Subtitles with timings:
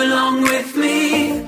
[0.00, 1.44] Belong with me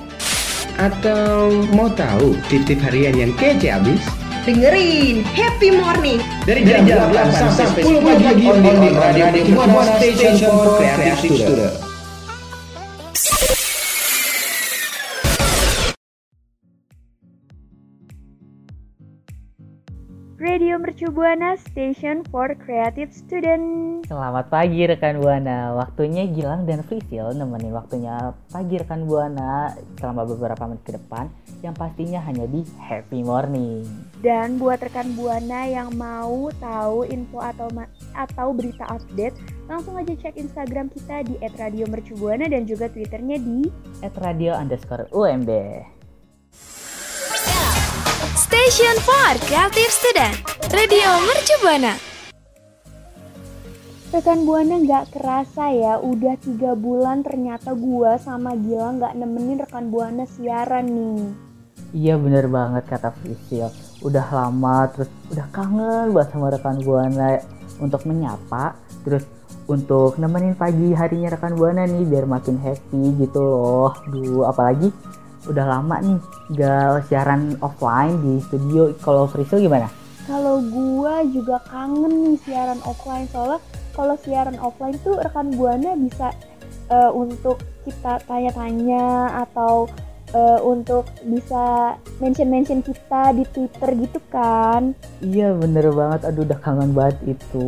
[0.77, 3.97] Atau mau tahu tip-tip harian yang kece abis?
[4.45, 9.25] Dengerin Happy Morning Dari jam, 8 sampai 10 pagi on the Radio
[9.57, 11.73] Buana Station for Creative Student.
[11.73, 11.92] Radio
[20.83, 24.03] Mercu Buana Station for Creative Student.
[24.03, 25.71] Selamat pagi rekan Buana.
[25.79, 31.31] Waktunya Gilang dan Frisil nemenin waktunya pagi rekan Buana selama beberapa menit ke depan
[31.63, 33.87] yang pastinya hanya di Happy Morning.
[34.19, 39.39] Dan buat rekan Buana yang mau tahu info atau ma- atau berita update,
[39.71, 43.71] langsung aja cek Instagram kita di @radiomercubuana dan juga Twitternya di
[44.03, 45.47] At radio underscore UMB.
[48.53, 50.37] Station for Creative Student
[50.69, 51.97] Radio Mercu Buana
[54.13, 59.89] Rekan Buana nggak kerasa ya, udah tiga bulan ternyata gua sama Gilang nggak nemenin rekan
[59.89, 61.33] Buana siaran nih.
[61.97, 63.73] Iya bener banget kata Frisil.
[64.05, 67.41] Udah lama terus udah kangen banget sama rekan Buana
[67.81, 69.25] untuk menyapa terus
[69.65, 73.97] untuk nemenin pagi harinya rekan Buana nih biar makin happy gitu loh.
[74.13, 74.93] Duh apalagi
[75.47, 76.19] udah lama nih
[76.55, 78.91] gak siaran offline di studio.
[79.03, 79.87] Kalau Frisil gimana?
[80.23, 83.59] Kalau gua juga kangen nih siaran offline soalnya
[83.93, 86.31] kalau siaran offline tuh rekan buana bisa
[86.89, 89.91] eh, untuk kita tanya-tanya atau
[90.33, 94.97] eh, untuk bisa mention-mention kita di Twitter gitu kan.
[95.21, 96.31] Iya bener banget.
[96.31, 97.67] Aduh udah kangen banget itu.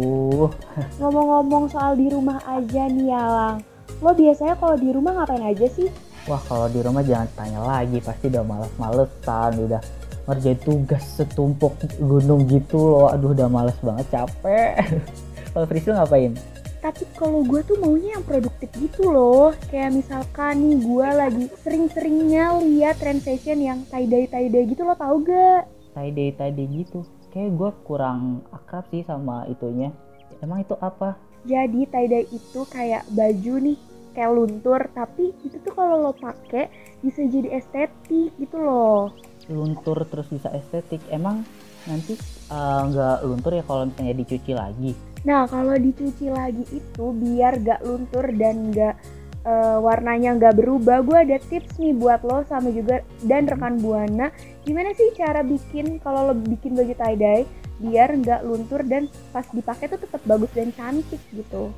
[0.97, 3.57] Ngomong-ngomong soal di rumah aja nih ya Lang.
[4.01, 5.87] Lo biasanya kalau di rumah ngapain aja sih?
[6.25, 8.01] Wah kalau di rumah jangan tanya lagi.
[8.01, 9.51] Pasti udah males-malesan.
[9.61, 9.81] Udah
[10.25, 13.13] ngerjain tugas setumpuk gunung gitu loh.
[13.13, 14.73] Aduh udah males banget capek.
[15.53, 16.33] kalau Frisil ngapain?
[16.81, 19.53] Tapi kalau gue tuh maunya yang produktif gitu loh.
[19.69, 25.21] Kayak misalkan nih gue lagi sering-seringnya lihat trend fashion yang tie-dye tie-dye gitu lo tau
[25.21, 25.69] gak?
[25.93, 27.05] Tie-dye tie-dye gitu.
[27.29, 29.93] Kayak gue kurang akrab sih sama itunya.
[30.41, 31.17] Emang itu apa?
[31.45, 33.77] Jadi tie-dye itu kayak baju nih
[34.15, 36.71] kayak luntur tapi itu tuh kalau lo pakai
[37.03, 39.11] bisa jadi estetik gitu loh.
[39.51, 41.03] Luntur terus bisa estetik.
[41.11, 41.43] Emang
[41.85, 42.17] nanti
[42.49, 44.91] eh, nggak luntur ya kalau misalnya dicuci lagi?
[45.25, 48.95] Nah kalau dicuci lagi itu biar gak luntur dan gak
[49.41, 54.29] eh, warnanya gak berubah, gue ada tips nih buat lo sama juga dan rekan buana.
[54.65, 57.41] Gimana sih cara bikin kalau lo bikin baju tie dye
[57.75, 61.73] biar gak luntur dan pas dipakai tuh tetap bagus dan cantik gitu.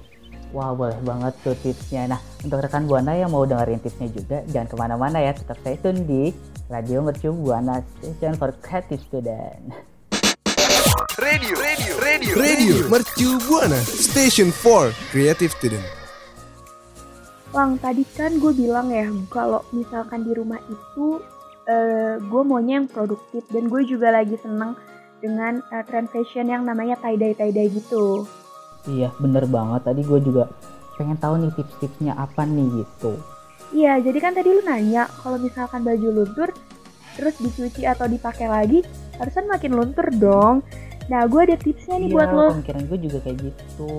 [0.56, 2.08] Wah boleh banget tuh tipsnya.
[2.08, 5.36] Nah untuk rekan Buana yang mau dengerin tipsnya juga jangan ke mana-mana ya.
[5.36, 6.32] Tetap stay tune di
[6.72, 9.76] Radio Mercu Buana Station for Creative Student.
[11.18, 15.84] Radio, radio, radio, radio, Mercu Buana Station for Creative Student.
[17.56, 21.18] Lang, tadi kan gue bilang ya kalau misalkan di rumah itu
[21.66, 24.78] eh, gue maunya yang produktif dan gue juga lagi seneng
[25.20, 28.30] dengan eh, trend fashion yang namanya tie dye tie dye gitu.
[28.88, 29.84] Iya bener banget.
[29.86, 30.44] Tadi gue juga
[30.98, 33.14] pengen tahu nih tips-tipsnya apa nih gitu.
[33.76, 36.50] Iya, jadi kan tadi lu nanya kalau misalkan baju luntur
[37.20, 38.80] terus dicuci atau dipakai lagi
[39.20, 40.64] harusnya makin luntur dong.
[41.08, 42.48] Nah, gue ada tipsnya nih Iya, buat lo.
[42.60, 43.92] pemikiran gue juga kayak gitu.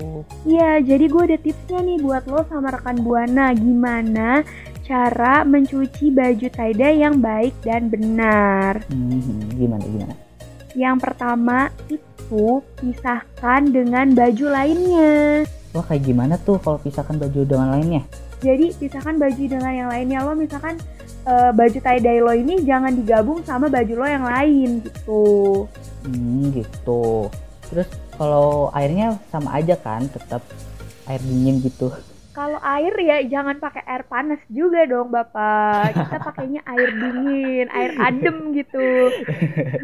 [0.45, 4.45] Iya, jadi gue ada tipsnya nih buat lo sama rekan Buana gimana
[4.85, 8.85] cara mencuci baju tie dye yang baik dan benar.
[8.89, 10.13] Hmm, gimana gimana?
[10.77, 11.57] Yang pertama
[11.89, 12.08] itu
[12.77, 15.43] pisahkan dengan baju lainnya.
[15.73, 18.01] Wah kayak gimana tuh kalau pisahkan baju dengan lainnya?
[18.39, 20.79] Jadi pisahkan baju dengan yang lainnya lo misalkan
[21.27, 25.23] eh, baju tie dye lo ini jangan digabung sama baju lo yang lain gitu.
[26.05, 27.27] Hmm gitu.
[27.69, 30.41] Terus kalau airnya sama aja kan, tetap
[31.05, 31.93] air dingin gitu.
[32.39, 35.91] Kalau air ya jangan pakai air panas juga dong bapak.
[35.91, 39.11] Kita pakainya air dingin, air adem gitu.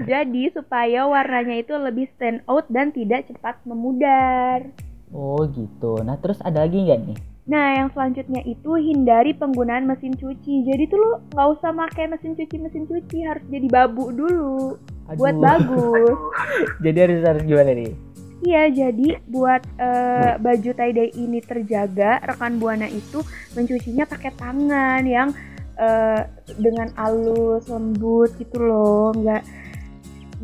[0.08, 4.72] Jadi supaya warnanya itu lebih stand out dan tidak cepat memudar.
[5.12, 6.00] Oh gitu.
[6.00, 7.20] Nah terus ada lagi nggak nih?
[7.46, 10.64] Nah, yang selanjutnya itu hindari penggunaan mesin cuci.
[10.64, 14.80] Jadi tuh lo nggak usah pakai mesin cuci mesin cuci, harus jadi babu dulu
[15.20, 15.44] buat Aduh.
[15.44, 16.18] bagus.
[16.88, 18.05] Jadi harus harus gimana nih?
[18.46, 23.26] Iya, jadi buat eh, baju tie-dye ini terjaga, rekan Buana itu
[23.58, 25.34] mencucinya pakai tangan yang
[25.82, 26.22] eh,
[26.62, 29.42] dengan halus, lembut gitu loh, nggak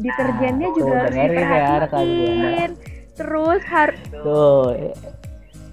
[0.02, 2.70] deterjennya Ah, juga harus ya, diperhatiin.
[3.14, 4.74] Terus har Tuh,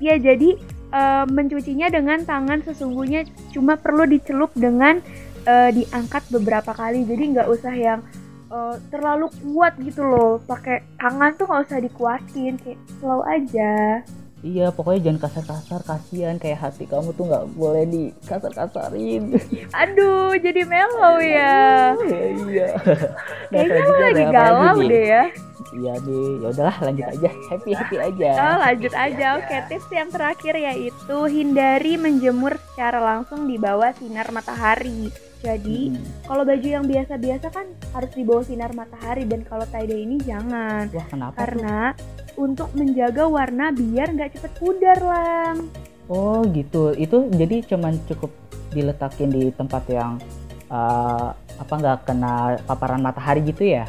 [0.04, 0.50] ya jadi
[0.92, 3.24] eh, mencucinya dengan tangan sesungguhnya
[3.56, 5.00] cuma perlu dicelup dengan
[5.48, 7.08] eh, diangkat beberapa kali.
[7.08, 8.04] Jadi nggak usah yang
[8.48, 10.40] eh, terlalu kuat gitu loh.
[10.42, 14.02] Pakai tangan tuh nggak usah dikuatin, kayak slow aja.
[14.38, 19.34] iya pokoknya jangan kasar-kasar kasihan kayak hati kamu tuh nggak boleh dikasar-kasarin.
[19.82, 21.58] Aduh, jadi mellow ya.
[21.98, 22.68] Iya, iya.
[23.50, 25.24] Nah, Kayaknya lo lagi lagi galau deh ya.
[25.68, 28.30] Iya deh, ya udahlah lanjut aja, happy happy aja.
[28.40, 29.26] Oh, lanjut aja.
[29.36, 35.12] Oke, tips yang terakhir yaitu hindari menjemur secara langsung di bawah sinar matahari.
[35.38, 36.02] Jadi, Hmm.
[36.26, 40.90] kalau baju yang biasa-biasa kan harus di bawah sinar matahari dan kalau tie-dye ini jangan.
[40.90, 41.38] Wah kenapa tuh?
[41.38, 41.78] Karena
[42.34, 45.70] untuk menjaga warna biar nggak cepet pudar lang.
[46.08, 48.32] Oh gitu, itu jadi cuman cukup
[48.72, 50.18] diletakin di tempat yang
[50.72, 53.86] uh, apa nggak kena paparan matahari gitu ya?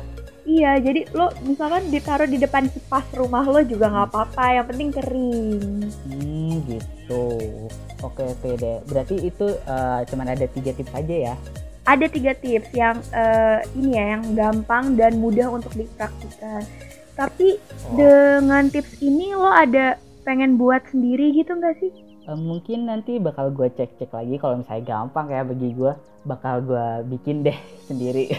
[0.49, 4.89] Iya, jadi lo misalkan ditaruh di depan kipas rumah lo juga nggak apa-apa, yang penting
[4.89, 5.61] kering.
[6.09, 7.23] Hmm gitu.
[8.01, 8.81] Oke oke deh.
[8.89, 11.35] Berarti itu uh, cuman ada tiga tips aja ya?
[11.85, 16.65] Ada tiga tips yang eh, ini ya, yang gampang dan mudah untuk dipraktikkan.
[17.13, 17.57] Tapi
[17.89, 17.97] Oh.
[17.97, 21.89] dengan tips ini lo ada pengen buat sendiri gitu nggak sih?
[22.29, 25.93] Uh, mungkin nanti bakal gue cek-cek lagi kalau misalnya gampang ya bagi gue,
[26.29, 27.57] bakal gue bikin deh
[27.89, 28.29] sendiri.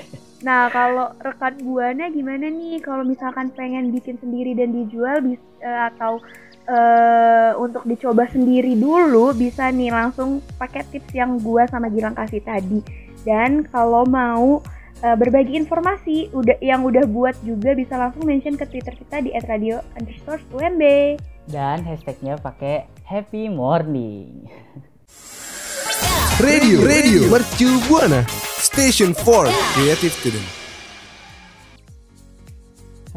[0.41, 5.81] Nah, kalau rekan buana gimana nih kalau misalkan pengen bikin sendiri dan dijual bis, eh,
[5.93, 6.17] atau
[6.65, 12.41] eh, untuk dicoba sendiri dulu bisa nih langsung pakai tips yang gua sama Gilang kasih
[12.41, 12.81] tadi.
[13.21, 14.65] Dan kalau mau
[15.05, 19.37] eh, berbagi informasi udah yang udah buat juga bisa langsung mention ke Twitter kita di
[19.45, 20.83] @radio underscore UMB.
[21.53, 24.49] Dan hashtagnya pakai happy morning.
[26.41, 28.25] Radio, radio, Mercu Buana,
[28.71, 30.47] Station for Creative Student.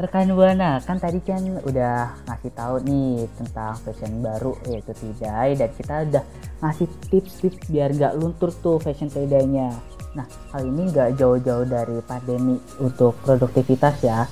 [0.02, 5.70] Rekan Buana, kan tadi kan udah ngasih tahu nih tentang fashion baru yaitu tie-dye dan
[5.78, 6.24] kita udah
[6.58, 9.78] ngasih tips-tips biar gak luntur tuh fashion tie-dye-nya.
[10.18, 14.26] Nah, kali ini gak jauh-jauh dari pandemi untuk produktivitas ya.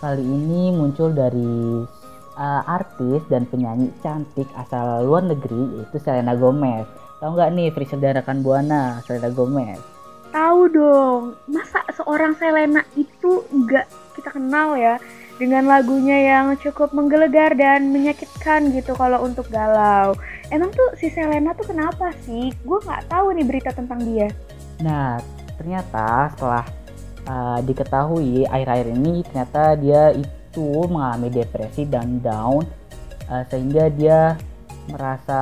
[0.00, 1.84] Kali ini muncul dari
[2.40, 6.88] uh, artis dan penyanyi cantik asal luar negeri yaitu Selena Gomez.
[7.20, 9.91] Tahu nggak nih Frisel rekan Buana Selena Gomez?
[10.32, 13.84] Tahu dong, masa seorang Selena itu nggak
[14.16, 14.96] kita kenal ya
[15.36, 20.16] dengan lagunya yang cukup menggelegar dan menyakitkan gitu kalau untuk galau.
[20.48, 22.48] Emang tuh si Selena tuh kenapa sih?
[22.64, 24.32] Gue nggak tahu nih berita tentang dia.
[24.80, 25.20] Nah,
[25.60, 26.64] ternyata setelah
[27.28, 32.64] uh, diketahui akhir-akhir ini ternyata dia itu mengalami depresi dan down
[33.28, 34.40] uh, sehingga dia
[34.88, 35.40] merasa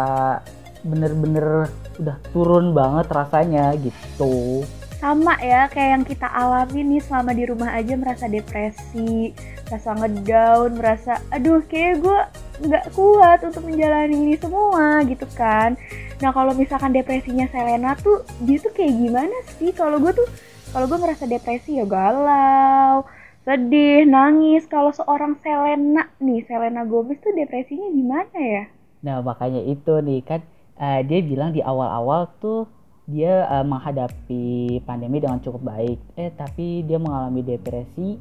[0.82, 1.68] bener-bener
[2.00, 4.64] udah turun banget rasanya gitu.
[5.00, 9.32] Sama ya kayak yang kita alami nih selama di rumah aja merasa depresi,
[9.64, 12.20] merasa ngedown, merasa aduh kayak gue
[12.68, 15.80] nggak kuat untuk menjalani ini semua gitu kan.
[16.20, 19.72] Nah kalau misalkan depresinya Selena tuh dia tuh kayak gimana sih?
[19.72, 20.28] Kalau gue tuh
[20.70, 23.08] kalau gue merasa depresi ya galau,
[23.48, 24.68] sedih, nangis.
[24.68, 28.64] Kalau seorang Selena nih, Selena Gomez tuh depresinya gimana ya?
[29.00, 30.40] Nah, makanya itu nih kan
[30.76, 32.68] uh, dia bilang di awal-awal tuh
[33.10, 35.98] dia uh, menghadapi pandemi dengan cukup baik.
[36.14, 38.16] Eh, tapi dia mengalami depresi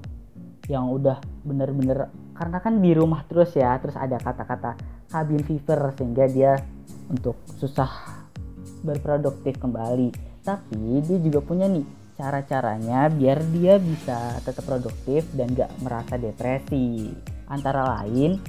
[0.69, 4.77] yang udah bener-bener karena kan di rumah terus ya, terus ada kata-kata
[5.09, 6.57] cabin fever sehingga dia
[7.09, 8.25] untuk susah
[8.81, 10.09] berproduktif kembali.
[10.45, 11.83] Tapi dia juga punya nih
[12.15, 17.11] cara-caranya biar dia bisa tetap produktif dan gak merasa depresi.
[17.49, 18.39] Antara lain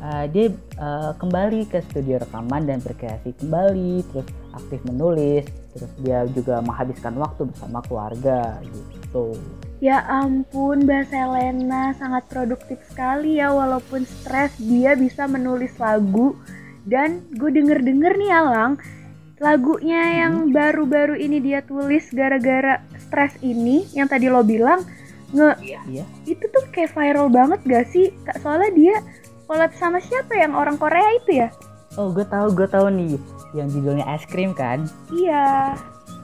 [0.00, 0.50] uh, dia
[0.80, 4.26] uh, kembali ke studio rekaman dan berkreasi kembali, terus
[4.56, 5.44] aktif menulis,
[5.76, 9.36] terus dia juga menghabiskan waktu bersama keluarga gitu.
[9.84, 16.32] Ya ampun, Mbak Selena sangat produktif sekali ya walaupun stres dia bisa menulis lagu.
[16.86, 18.80] Dan gue denger-denger nih Alang
[19.36, 24.80] lagunya yang baru-baru ini dia tulis gara-gara stres ini yang tadi lo bilang
[25.36, 26.04] nge Iya.
[26.24, 28.14] itu tuh kayak viral banget gak sih?
[28.40, 28.96] Soalnya dia
[29.44, 31.48] collab sama siapa yang orang Korea itu ya
[31.96, 33.16] Oh, gue tahu, gue tahu nih
[33.52, 34.84] yang judulnya es krim kan.
[35.10, 35.72] iya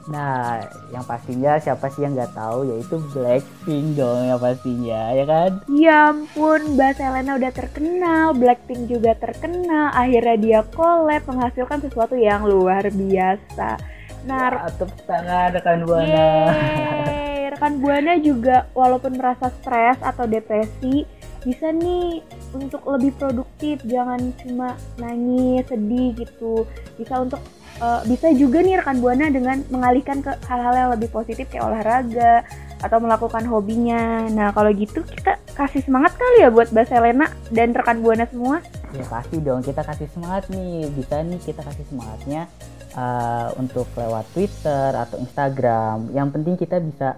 [0.03, 0.59] Nah,
[0.91, 5.51] yang pastinya siapa sih yang nggak tahu yaitu Blackpink dong yang pastinya, ya kan?
[5.71, 12.43] ya ampun Mbak Selena udah terkenal Blackpink juga terkenal akhirnya dia collab menghasilkan sesuatu yang
[12.43, 13.79] luar biasa
[14.23, 16.51] nah Wah, tepuk tangan rekan buana.
[16.51, 21.03] Yeay, rekan buana juga walaupun merasa stres atau depresi,
[21.43, 22.23] bisa nih
[22.53, 26.63] untuk lebih produktif jangan cuma nangis sedih gitu.
[26.95, 27.41] Bisa untuk
[27.81, 32.45] uh, bisa juga nih rekan buana dengan mengalihkan ke hal-hal yang lebih positif kayak olahraga
[32.83, 34.27] atau melakukan hobinya.
[34.29, 38.59] Nah kalau gitu kita kasih semangat kali ya buat Mbak Selena dan rekan buana semua.
[38.93, 39.63] Ya pasti dong.
[39.63, 40.91] Kita kasih semangat nih.
[40.93, 42.51] Bisa nih kita kasih semangatnya
[42.93, 46.11] uh, untuk lewat Twitter atau Instagram.
[46.11, 47.17] Yang penting kita bisa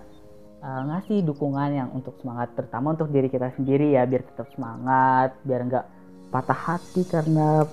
[0.66, 5.38] uh, ngasih dukungan yang untuk semangat terutama untuk diri kita sendiri ya biar tetap semangat
[5.46, 5.86] biar nggak
[6.34, 7.70] patah hati karena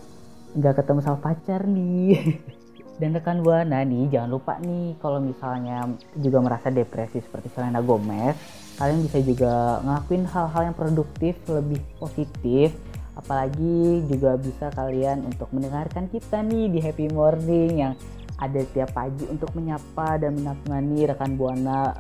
[0.53, 2.21] nggak ketemu sama pacar nih.
[3.01, 5.89] Dan rekan buana nih jangan lupa nih kalau misalnya
[6.21, 8.37] juga merasa depresi seperti Selena Gomez
[8.77, 12.73] kalian bisa juga ngelakuin hal-hal yang produktif lebih positif.
[13.13, 17.93] Apalagi juga bisa kalian untuk mendengarkan kita nih di Happy Morning yang
[18.41, 21.93] ada tiap pagi untuk menyapa dan menemani rekan buana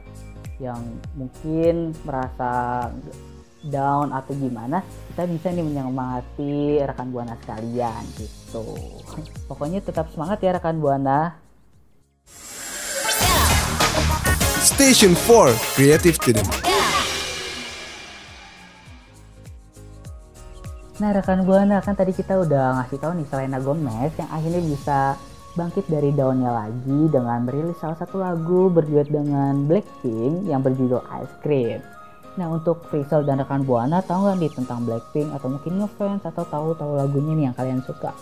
[0.62, 0.78] yang
[1.18, 2.86] mungkin merasa
[3.66, 8.78] down atau gimana kita bisa nih menyemangati rekan buana sekalian gitu.
[9.50, 11.34] Pokoknya tetap semangat ya rekan buana.
[14.62, 16.46] Station 4 Creative Student.
[21.02, 25.18] Nah rekan buana kan tadi kita udah ngasih tahu nih Selena Gomez yang akhirnya bisa
[25.52, 31.36] bangkit dari daunnya lagi dengan merilis salah satu lagu berduet dengan Blackpink yang berjudul Ice
[31.44, 31.80] Cream.
[32.40, 36.44] Nah untuk Faisal dan rekan Buana tahu nggak nih tentang Blackpink atau mungkin ngefans atau
[36.48, 38.16] tahu-tahu lagunya nih yang kalian suka?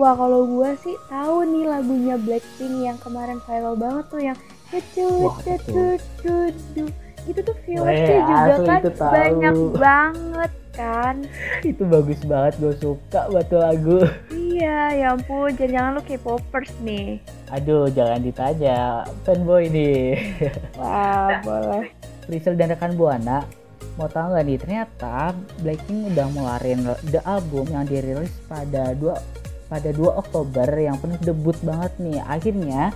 [0.00, 4.38] Wah kalau gue sih tahu nih lagunya Blackpink yang kemarin viral banget tuh yang
[7.28, 11.16] itu tuh viewersnya juga kan banyak banget kan?
[11.60, 14.00] Itu bagus banget gue suka buat lagu.
[14.32, 17.20] Iya ya ampun jangan-jangan lu K-popers nih.
[17.52, 20.32] Aduh jangan ditanya fanboy nih.
[20.80, 21.92] Wah boleh.
[22.32, 23.44] Rizal dan rekan Buana
[23.98, 26.80] mau tahu nggak nih ternyata Blackpink udah ngeluarin
[27.12, 29.12] the album yang dirilis pada 2
[29.70, 32.18] pada 2 Oktober yang penuh debut banget nih.
[32.26, 32.90] Akhirnya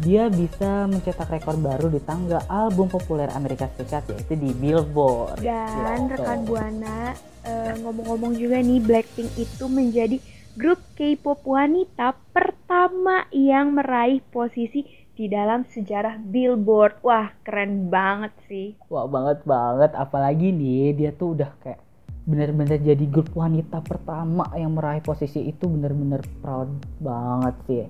[0.00, 5.44] dia bisa mencetak rekor baru di tangga album populer Amerika Serikat yaitu di Billboard.
[5.44, 6.16] Dan gitu.
[6.16, 7.12] rekan Buana
[7.44, 10.16] uh, ngomong-ngomong juga nih Blackpink itu menjadi
[10.56, 17.04] grup K-pop wanita pertama yang meraih posisi di dalam sejarah Billboard.
[17.04, 18.72] Wah, keren banget sih.
[18.88, 21.80] Wah, banget banget apalagi nih dia tuh udah kayak
[22.22, 26.70] bener-bener jadi grup wanita pertama yang meraih posisi itu bener-bener proud
[27.02, 27.82] banget sih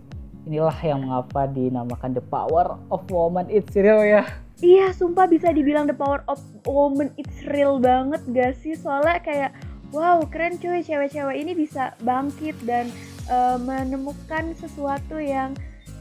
[0.47, 4.27] inilah yang mengapa dinamakan the power of woman it's real ya.
[4.63, 8.79] Iya sumpah bisa dibilang the power of woman it's real banget gak sih?
[8.79, 9.51] Soalnya kayak
[9.91, 12.91] wow keren cuy cewek-cewek ini bisa bangkit dan
[13.27, 15.55] uh, menemukan sesuatu yang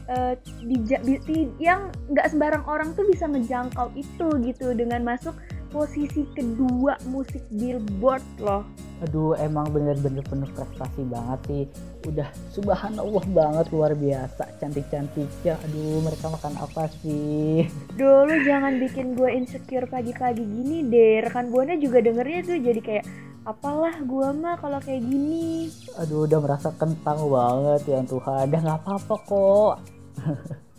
[0.06, 4.74] uh, di, yang nggak sembarang orang tuh bisa ngejangkau itu gitu.
[4.74, 5.34] Dengan masuk
[5.72, 8.62] posisi kedua musik Billboard loh.
[9.02, 11.64] Aduh emang bener-bener penuh prestasi banget sih.
[12.06, 15.58] Udah subhanallah banget luar biasa cantik-cantik ya.
[15.66, 17.66] Aduh mereka makan apa sih?
[17.98, 21.24] Dulu jangan bikin gue insecure pagi-pagi gini deh.
[21.26, 23.04] Rekan buana juga dengernya tuh jadi kayak
[23.42, 25.72] apalah gue mah kalau kayak gini.
[25.98, 28.44] Aduh udah merasa kentang banget ya Tuhan.
[28.52, 29.74] Udah nggak apa-apa kok.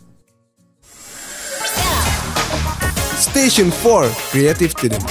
[3.34, 5.02] Station 4 Creative Student.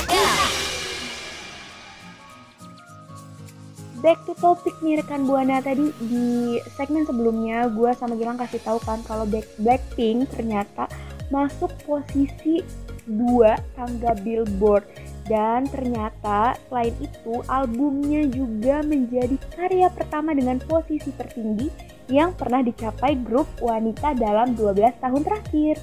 [3.99, 8.79] Back to topic nih rekan Buana tadi di segmen sebelumnya gue sama Gilang kasih tahu
[8.79, 9.27] kan kalau
[9.59, 10.87] Blackpink ternyata
[11.35, 12.63] masuk posisi
[13.11, 13.43] 2
[13.75, 14.87] tangga Billboard
[15.27, 21.67] dan ternyata selain itu albumnya juga menjadi karya pertama dengan posisi tertinggi
[22.07, 25.75] yang pernah dicapai grup wanita dalam 12 tahun terakhir.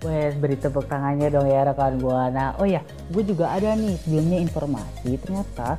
[0.00, 2.56] Wes beri tepuk tangannya dong ya rekan buana.
[2.56, 2.80] Oh ya,
[3.12, 5.76] gue juga ada nih sebelumnya informasi ternyata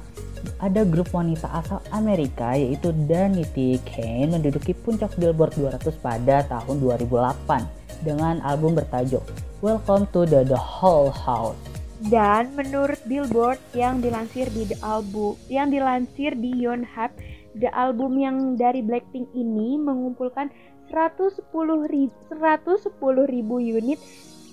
[0.62, 8.06] ada grup wanita asal Amerika yaitu Danity Kane menduduki puncak Billboard 200 pada tahun 2008
[8.06, 9.26] dengan album bertajuk
[9.62, 11.58] Welcome to the, the Whole House.
[12.02, 17.14] Dan menurut Billboard yang dilansir di The Album, yang dilansir di Yonhap,
[17.54, 20.50] The Album yang dari Blackpink ini mengumpulkan
[20.92, 21.40] 110
[21.88, 22.92] ribu, 110
[23.32, 24.00] ribu unit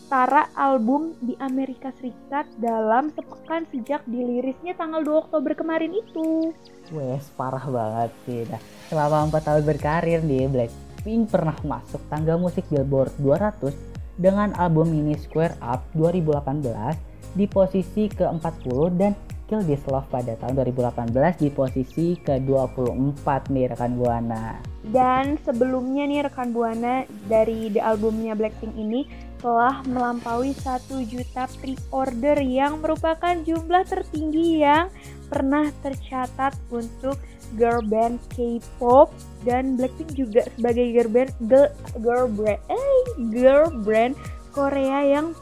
[0.08, 6.54] setara album di Amerika Serikat dalam sepekan sejak dilirisnya tanggal 2 Oktober kemarin itu.
[6.94, 8.48] Wes, parah banget sih.
[8.48, 13.76] Nah, selama 4 tahun berkarir nih, Blackpink pernah masuk tangga musik Billboard 200
[14.16, 19.12] dengan album Mini Square Up 2018 di posisi ke-40 dan
[19.48, 24.60] Kill This pada tahun 2018 di posisi ke-24 nih rekan Buana.
[24.84, 29.08] Dan sebelumnya nih rekan Buana dari the albumnya Blackpink ini
[29.40, 34.92] telah melampaui 1 juta pre-order yang merupakan jumlah tertinggi yang
[35.32, 37.16] pernah tercatat untuk
[37.56, 39.08] girl band K-pop
[39.48, 41.70] dan Blackpink juga sebagai girl band girl,
[42.04, 43.00] girl brand eh
[43.32, 44.12] girl brand
[44.52, 45.32] Korea yang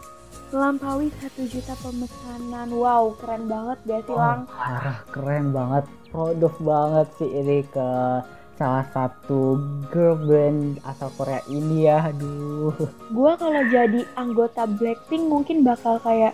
[0.50, 2.68] melampaui satu juta pemesanan.
[2.70, 4.40] Wow, keren banget gak sih, Lang?
[4.46, 5.84] Parah, keren banget.
[6.10, 7.88] Proud of banget sih ini ke
[8.56, 9.60] salah satu
[9.92, 12.08] girl band asal Korea ini ya.
[12.08, 12.72] Aduh.
[13.12, 16.32] Gua kalau jadi anggota Blackpink mungkin bakal kayak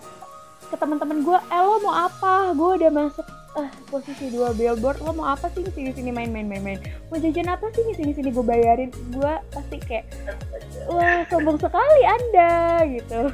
[0.71, 2.54] ke teman-teman gue, eh lo mau apa?
[2.57, 6.49] Gue udah masuk eh posisi dua billboard lo mau apa sih sini sini main main
[6.49, 6.81] main main
[7.12, 10.09] mau jajan apa sih sini sini gue bayarin gue pasti kayak
[10.88, 13.28] wah sombong sekali anda gitu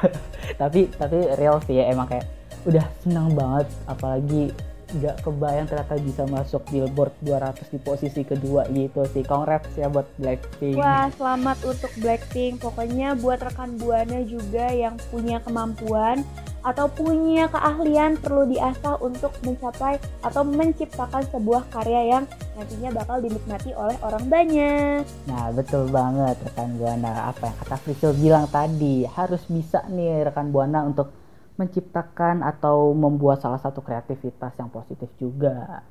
[0.60, 2.26] tapi tapi real sih ya emang kayak
[2.66, 4.52] udah senang banget apalagi
[4.88, 9.20] nggak kebayang ternyata bisa masuk billboard 200 di posisi kedua gitu sih.
[9.20, 10.80] Congrats ya buat Blackpink.
[10.80, 12.64] Wah selamat untuk Blackpink.
[12.64, 16.24] Pokoknya buat rekan buana juga yang punya kemampuan
[16.66, 22.24] atau punya keahlian perlu diasah untuk mencapai atau menciptakan sebuah karya yang
[22.58, 25.00] nantinya bakal dinikmati oleh orang banyak.
[25.30, 27.30] Nah betul banget rekan buana.
[27.30, 31.27] Apa yang kata Frisil bilang tadi harus bisa nih rekan buana untuk
[31.58, 35.82] menciptakan atau membuat salah satu kreativitas yang positif juga.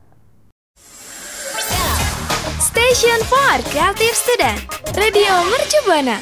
[2.63, 4.59] Station for Creative Student,
[4.95, 6.17] Radio Mercu Buana.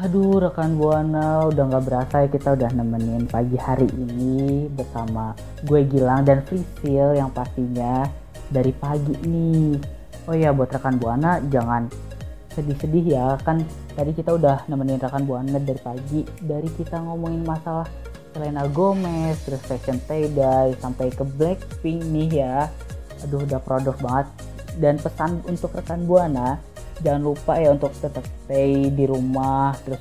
[0.00, 5.84] Aduh rekan Buana udah nggak berasa ya kita udah nemenin pagi hari ini bersama gue
[5.84, 8.08] Gilang dan Frisil yang pastinya
[8.48, 9.76] dari pagi nih.
[10.24, 11.88] Oh ya buat rekan Buana jangan
[12.52, 13.60] sedih-sedih ya kan
[13.94, 17.86] tadi kita udah nemenin rekan Buana dari pagi dari kita ngomongin masalah
[18.30, 19.98] Selena Gomez, terus Fashion
[20.78, 22.70] sampai ke Blackpink nih ya.
[23.26, 24.26] Aduh udah produk banget
[24.78, 26.62] dan pesan untuk rekan Buana
[27.00, 30.00] jangan lupa ya untuk tetap stay di rumah terus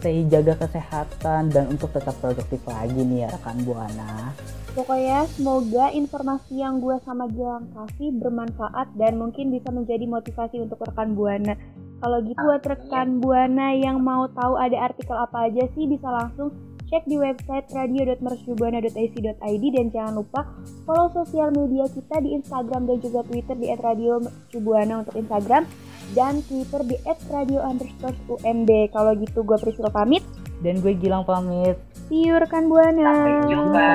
[0.00, 4.32] stay jaga kesehatan dan untuk tetap produktif lagi nih ya rekan buana
[4.70, 10.86] Pokoknya semoga informasi yang gue sama Gilang kasih bermanfaat dan mungkin bisa menjadi motivasi untuk
[10.86, 11.58] rekan Buana.
[12.00, 16.48] Kalau gitu buat rekan Buana yang mau tahu ada artikel apa aja sih bisa langsung
[16.90, 20.48] cek di website radio.mercubuana.ac.id dan jangan lupa
[20.88, 25.68] follow sosial media kita di Instagram dan juga Twitter di @radiomercubuana untuk Instagram
[26.16, 26.96] dan Twitter di
[27.30, 28.70] @radio_umb.
[28.90, 30.24] Kalau gitu gue Priscilla pamit
[30.64, 31.78] dan gue Gilang pamit.
[32.08, 33.06] See you rekan Buana.
[33.06, 33.88] Sampai jumpa.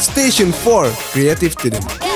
[0.00, 2.09] Station for Creative Student.